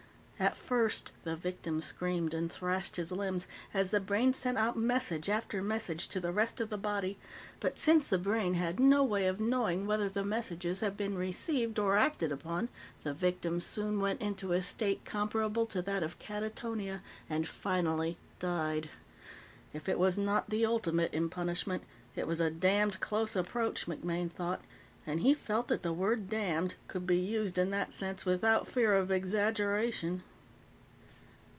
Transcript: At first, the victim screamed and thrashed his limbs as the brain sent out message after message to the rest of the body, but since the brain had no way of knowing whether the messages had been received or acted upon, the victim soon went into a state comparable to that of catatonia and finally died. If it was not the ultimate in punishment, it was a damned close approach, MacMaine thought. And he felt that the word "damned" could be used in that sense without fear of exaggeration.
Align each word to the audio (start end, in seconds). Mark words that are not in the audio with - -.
At 0.41 0.57
first, 0.57 1.11
the 1.23 1.35
victim 1.35 1.83
screamed 1.83 2.33
and 2.33 2.51
thrashed 2.51 2.95
his 2.95 3.11
limbs 3.11 3.45
as 3.75 3.91
the 3.91 3.99
brain 3.99 4.33
sent 4.33 4.57
out 4.57 4.75
message 4.75 5.29
after 5.29 5.61
message 5.61 6.07
to 6.07 6.19
the 6.19 6.31
rest 6.31 6.59
of 6.59 6.71
the 6.71 6.79
body, 6.79 7.19
but 7.59 7.77
since 7.77 8.07
the 8.07 8.17
brain 8.17 8.55
had 8.55 8.79
no 8.79 9.03
way 9.03 9.27
of 9.27 9.39
knowing 9.39 9.85
whether 9.85 10.09
the 10.09 10.23
messages 10.23 10.79
had 10.79 10.97
been 10.97 11.15
received 11.15 11.77
or 11.77 11.95
acted 11.95 12.31
upon, 12.31 12.69
the 13.03 13.13
victim 13.13 13.59
soon 13.59 13.99
went 13.99 14.19
into 14.19 14.51
a 14.51 14.63
state 14.63 15.05
comparable 15.05 15.67
to 15.67 15.79
that 15.83 16.01
of 16.01 16.17
catatonia 16.17 17.03
and 17.29 17.47
finally 17.47 18.17
died. 18.39 18.89
If 19.73 19.87
it 19.87 19.99
was 19.99 20.17
not 20.17 20.49
the 20.49 20.65
ultimate 20.65 21.13
in 21.13 21.29
punishment, 21.29 21.83
it 22.15 22.25
was 22.25 22.39
a 22.39 22.49
damned 22.49 22.99
close 22.99 23.35
approach, 23.35 23.85
MacMaine 23.85 24.31
thought. 24.31 24.63
And 25.05 25.19
he 25.19 25.35
felt 25.35 25.67
that 25.67 25.83
the 25.83 25.93
word 25.93 26.27
"damned" 26.31 26.73
could 26.87 27.05
be 27.05 27.17
used 27.19 27.59
in 27.59 27.69
that 27.69 27.93
sense 27.93 28.25
without 28.25 28.67
fear 28.67 28.95
of 28.95 29.11
exaggeration. 29.11 30.23